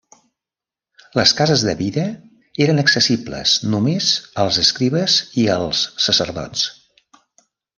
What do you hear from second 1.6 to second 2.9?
de Vida eren